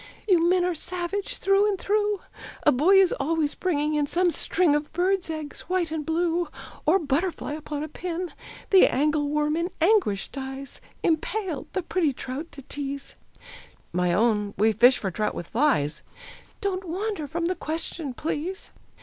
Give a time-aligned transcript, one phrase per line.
[0.27, 2.21] "You men are savage, through and through,
[2.63, 6.47] A boy is always bringing in Some string of birds' eggs, white and blue,
[6.87, 8.33] Or butterfly upon a pin.
[8.71, 13.13] The angle worm in anguish dies, Impaled, the pretty trout to tease"
[13.93, 16.01] "My own, we fish for trout with flies"
[16.61, 18.71] "Don't wander from the question, please."